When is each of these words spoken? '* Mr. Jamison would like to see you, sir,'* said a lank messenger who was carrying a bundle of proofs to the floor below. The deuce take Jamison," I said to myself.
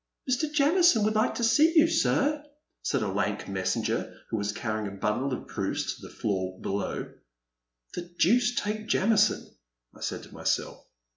'* 0.15 0.27
Mr. 0.27 0.51
Jamison 0.51 1.03
would 1.03 1.13
like 1.13 1.35
to 1.35 1.43
see 1.43 1.77
you, 1.77 1.87
sir,'* 1.87 2.43
said 2.81 3.03
a 3.03 3.07
lank 3.07 3.47
messenger 3.47 4.11
who 4.31 4.37
was 4.37 4.51
carrying 4.51 4.87
a 4.87 4.97
bundle 4.97 5.31
of 5.31 5.47
proofs 5.47 5.93
to 5.93 6.01
the 6.01 6.09
floor 6.15 6.59
below. 6.59 7.07
The 7.93 8.09
deuce 8.17 8.55
take 8.55 8.87
Jamison," 8.87 9.47
I 9.95 10.01
said 10.01 10.23
to 10.23 10.33
myself. 10.33 10.87